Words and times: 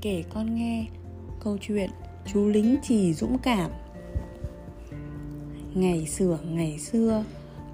kể 0.00 0.24
con 0.34 0.54
nghe. 0.54 0.86
Câu 1.40 1.58
chuyện, 1.60 1.90
chú 2.32 2.48
lính 2.48 2.76
chỉ 2.82 3.14
dũng 3.14 3.38
cảm. 3.38 3.70
Ngày 5.74 6.06
xưa 6.06 6.38
ngày 6.50 6.78
xưa, 6.78 7.24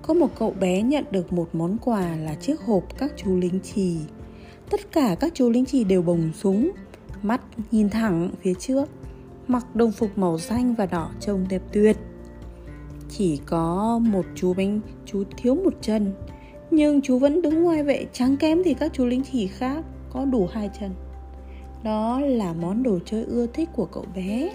có 0.03 0.15
một 0.15 0.31
cậu 0.39 0.51
bé 0.61 0.83
nhận 0.83 1.05
được 1.11 1.33
một 1.33 1.49
món 1.53 1.79
quà 1.79 2.17
là 2.17 2.35
chiếc 2.35 2.61
hộp 2.61 2.99
các 2.99 3.13
chú 3.17 3.37
lính 3.37 3.61
trì 3.61 3.99
tất 4.71 4.93
cả 4.93 5.17
các 5.21 5.33
chú 5.35 5.51
lính 5.51 5.65
trì 5.65 5.85
đều 5.85 6.03
bồng 6.03 6.31
súng, 6.35 6.71
mắt 7.23 7.41
nhìn 7.71 7.91
thẳng 7.91 8.31
phía 8.43 8.55
trước, 8.55 8.89
mặc 9.49 9.77
đồng 9.77 9.93
phục 9.93 10.19
màu 10.19 10.39
xanh 10.39 10.75
và 10.75 10.87
đỏ 10.87 11.11
trông 11.21 11.47
đẹp 11.49 11.63
tuyệt. 11.73 11.97
Chỉ 13.09 13.41
có 13.47 14.01
một 14.05 14.25
chú 14.35 14.55
bánh, 14.55 14.81
chú 15.07 15.25
thiếu 15.37 15.55
một 15.55 15.75
chân, 15.81 16.13
nhưng 16.71 17.01
chú 17.01 17.19
vẫn 17.19 17.43
đứng 17.43 17.63
ngoài 17.63 17.83
vệ 17.83 18.07
trắng 18.13 18.37
kém 18.37 18.63
thì 18.65 18.75
các 18.75 18.93
chú 18.95 19.07
lính 19.07 19.23
chỉ 19.33 19.47
khác, 19.47 19.85
có 20.11 20.25
đủ 20.25 20.49
hai 20.53 20.71
chân 20.81 20.91
đó 21.85 22.21
là 22.21 22.53
món 22.53 22.83
đồ 22.83 22.99
chơi 23.05 23.25
ưa 23.25 23.47
thích 23.47 23.69
của 23.73 23.87
cậu 23.87 24.05
bé 24.15 24.51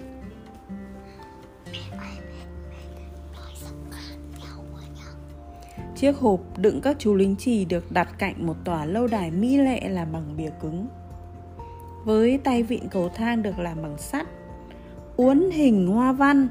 Chiếc 5.96 6.16
hộp 6.16 6.40
đựng 6.58 6.80
các 6.80 6.96
chú 6.98 7.14
lính 7.14 7.36
trì 7.36 7.64
được 7.64 7.92
đặt 7.92 8.08
cạnh 8.18 8.46
một 8.46 8.54
tòa 8.64 8.84
lâu 8.84 9.06
đài 9.06 9.30
mỹ 9.30 9.56
lệ 9.56 9.88
làm 9.88 10.12
bằng 10.12 10.34
bìa 10.36 10.50
cứng. 10.62 10.86
Với 12.04 12.38
tay 12.38 12.62
vịn 12.62 12.88
cầu 12.88 13.08
thang 13.08 13.42
được 13.42 13.58
làm 13.58 13.82
bằng 13.82 13.98
sắt, 13.98 14.26
uốn 15.16 15.50
hình 15.50 15.86
hoa 15.86 16.12
văn 16.12 16.48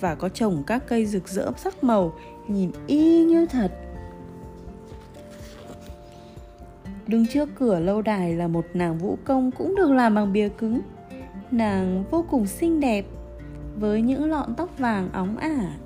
và 0.00 0.14
có 0.14 0.28
trồng 0.28 0.62
các 0.66 0.86
cây 0.86 1.06
rực 1.06 1.28
rỡ 1.28 1.50
sắc 1.56 1.84
màu 1.84 2.12
nhìn 2.48 2.70
y 2.86 3.24
như 3.24 3.46
thật. 3.46 3.72
Đứng 7.08 7.26
trước 7.26 7.48
cửa 7.54 7.80
lâu 7.80 8.02
đài 8.02 8.34
là 8.34 8.48
một 8.48 8.66
nàng 8.74 8.98
vũ 8.98 9.18
công 9.24 9.50
cũng 9.50 9.74
được 9.76 9.90
làm 9.90 10.14
bằng 10.14 10.32
bìa 10.32 10.48
cứng. 10.48 10.80
Nàng 11.50 12.04
vô 12.10 12.24
cùng 12.30 12.46
xinh 12.46 12.80
đẹp, 12.80 13.04
với 13.76 14.02
những 14.02 14.30
lọn 14.30 14.54
tóc 14.54 14.78
vàng 14.78 15.08
óng 15.12 15.36
ả. 15.36 15.76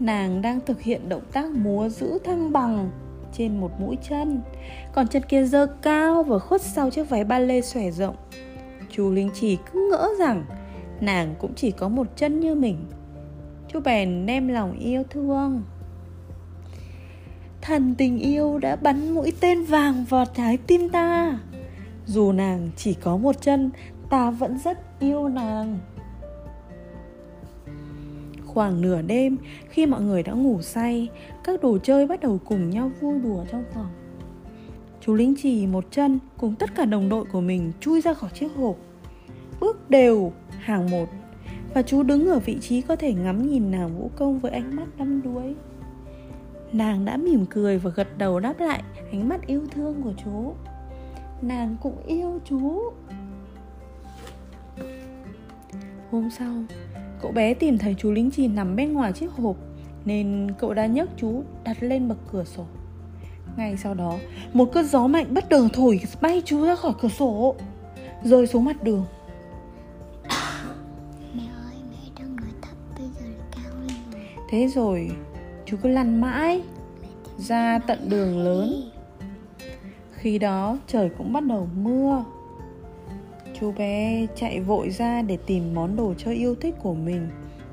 Nàng 0.00 0.42
đang 0.42 0.60
thực 0.60 0.80
hiện 0.80 1.08
động 1.08 1.22
tác 1.32 1.50
múa 1.50 1.88
giữ 1.88 2.18
thăng 2.24 2.52
bằng 2.52 2.90
trên 3.32 3.60
một 3.60 3.70
mũi 3.80 3.96
chân, 4.08 4.40
Còn 4.92 5.08
chân 5.08 5.22
kia 5.28 5.44
dơ 5.44 5.66
cao 5.66 6.22
và 6.22 6.38
khuất 6.38 6.60
sau 6.60 6.90
chiếc 6.90 7.08
váy 7.08 7.24
ba 7.24 7.38
lê 7.38 7.60
xòe 7.60 7.90
rộng 7.90 8.16
Chú 8.90 9.10
Linh 9.10 9.30
chỉ 9.34 9.58
cứ 9.72 9.90
ngỡ 9.90 10.08
rằng 10.18 10.44
nàng 11.00 11.34
cũng 11.38 11.54
chỉ 11.54 11.70
có 11.70 11.88
một 11.88 12.06
chân 12.16 12.40
như 12.40 12.54
mình 12.54 12.76
Chú 13.68 13.80
bèn 13.80 14.26
đem 14.26 14.48
lòng 14.48 14.78
yêu 14.78 15.02
thương 15.10 15.62
Thần 17.70 17.94
tình 17.94 18.18
yêu 18.18 18.58
đã 18.58 18.76
bắn 18.76 19.10
mũi 19.14 19.32
tên 19.40 19.64
vàng 19.64 20.04
vào 20.08 20.24
trái 20.34 20.56
tim 20.56 20.88
ta. 20.88 21.38
Dù 22.06 22.32
nàng 22.32 22.70
chỉ 22.76 22.94
có 22.94 23.16
một 23.16 23.42
chân, 23.42 23.70
Ta 24.08 24.30
vẫn 24.30 24.58
rất 24.58 24.78
yêu 25.00 25.28
nàng. 25.28 25.78
Khoảng 28.46 28.80
nửa 28.80 29.02
đêm, 29.02 29.36
Khi 29.68 29.86
mọi 29.86 30.00
người 30.00 30.22
đã 30.22 30.32
ngủ 30.32 30.62
say, 30.62 31.08
Các 31.44 31.62
đồ 31.62 31.78
chơi 31.78 32.06
bắt 32.06 32.20
đầu 32.20 32.38
cùng 32.44 32.70
nhau 32.70 32.90
vui 33.00 33.18
đùa 33.18 33.44
trong 33.52 33.64
phòng. 33.74 33.90
Chú 35.00 35.14
lính 35.14 35.34
chỉ 35.42 35.66
một 35.66 35.84
chân 35.90 36.18
Cùng 36.38 36.54
tất 36.54 36.74
cả 36.74 36.84
đồng 36.84 37.08
đội 37.08 37.24
của 37.24 37.40
mình 37.40 37.72
Chui 37.80 38.00
ra 38.00 38.14
khỏi 38.14 38.30
chiếc 38.34 38.48
hộp. 38.56 38.76
Bước 39.60 39.90
đều, 39.90 40.32
hàng 40.58 40.90
một, 40.90 41.08
Và 41.74 41.82
chú 41.82 42.02
đứng 42.02 42.28
ở 42.28 42.38
vị 42.38 42.56
trí 42.60 42.80
có 42.80 42.96
thể 42.96 43.12
ngắm 43.12 43.50
nhìn 43.50 43.70
nàng 43.70 43.98
vũ 43.98 44.10
công 44.16 44.38
Với 44.38 44.52
ánh 44.52 44.76
mắt 44.76 44.86
đắm 44.98 45.22
đuối. 45.22 45.54
Nàng 46.72 47.04
đã 47.04 47.16
mỉm 47.16 47.46
cười 47.50 47.78
và 47.78 47.90
gật 47.90 48.18
đầu 48.18 48.40
đáp 48.40 48.60
lại 48.60 48.82
ánh 49.12 49.28
mắt 49.28 49.46
yêu 49.46 49.66
thương 49.70 50.02
của 50.02 50.12
chú. 50.24 50.54
Nàng 51.42 51.76
cũng 51.82 52.02
yêu 52.06 52.40
chú. 52.44 52.92
Hôm 56.10 56.30
sau, 56.38 56.54
cậu 57.22 57.32
bé 57.32 57.54
tìm 57.54 57.78
thấy 57.78 57.94
chú 57.98 58.12
lính 58.12 58.30
chì 58.30 58.48
nằm 58.48 58.76
bên 58.76 58.92
ngoài 58.92 59.12
chiếc 59.12 59.32
hộp 59.32 59.56
Nên 60.04 60.48
cậu 60.58 60.74
đã 60.74 60.86
nhấc 60.86 61.08
chú 61.16 61.42
đặt 61.64 61.76
lên 61.80 62.08
bậc 62.08 62.18
cửa 62.32 62.44
sổ. 62.44 62.64
Ngay 63.56 63.76
sau 63.76 63.94
đó, 63.94 64.18
một 64.52 64.72
cơn 64.72 64.86
gió 64.86 65.06
mạnh 65.06 65.26
bất 65.30 65.50
ngờ 65.50 65.68
thổi 65.72 66.00
bay 66.20 66.42
chú 66.44 66.64
ra 66.64 66.76
khỏi 66.76 66.92
cửa 67.00 67.08
sổ 67.08 67.54
Rơi 68.22 68.46
xuống 68.46 68.64
mặt 68.64 68.82
đường. 68.82 69.04
Thế 74.50 74.68
rồi 74.68 75.10
chú 75.70 75.76
cứ 75.82 75.88
lăn 75.88 76.20
mãi 76.20 76.62
ra 77.38 77.78
tận 77.78 78.08
đường 78.08 78.44
lớn. 78.44 78.90
Khi 80.12 80.38
đó 80.38 80.78
trời 80.86 81.10
cũng 81.18 81.32
bắt 81.32 81.44
đầu 81.44 81.68
mưa. 81.74 82.24
Chú 83.60 83.72
bé 83.72 84.26
chạy 84.36 84.60
vội 84.60 84.90
ra 84.90 85.22
để 85.22 85.38
tìm 85.46 85.74
món 85.74 85.96
đồ 85.96 86.14
chơi 86.18 86.34
yêu 86.34 86.54
thích 86.54 86.74
của 86.82 86.94
mình. 86.94 87.28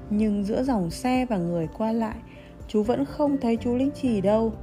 Nhưng 0.10 0.44
giữa 0.44 0.64
dòng 0.64 0.92
xe 0.92 1.26
và 1.26 1.38
người 1.38 1.68
qua 1.78 1.92
lại, 1.92 2.16
chú 2.68 2.84
vẫn 2.84 3.06
không 3.06 3.38
thấy 3.42 3.58
chú 3.58 3.76
linh 3.76 3.92
chỉ 4.02 4.22
đâu. 4.22 4.54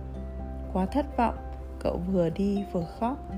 Quá 0.72 0.86
thất 0.86 1.16
vọng, 1.16 1.34
cậu 1.78 2.00
vừa 2.12 2.30
đi 2.30 2.64
vừa 2.72 2.86
khóc. 3.00 3.32